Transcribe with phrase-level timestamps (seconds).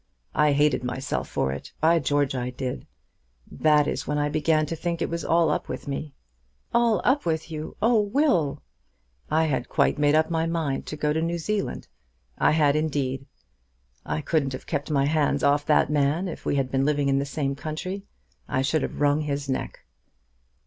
[0.33, 1.73] I hated myself for it.
[1.79, 2.87] By George, I did.
[3.51, 6.15] That is when I began to think it was all up with me."
[6.73, 7.77] "All up with you!
[7.83, 8.63] Oh, Will!"
[9.29, 11.87] "I had quite made up my mind to go to New Zealand.
[12.39, 13.27] I had, indeed.
[14.03, 17.19] I couldn't have kept my hands off that man if we had been living in
[17.19, 18.03] the same country.
[18.47, 19.85] I should have wrung his neck."